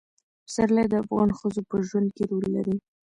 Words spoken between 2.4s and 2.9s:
لري.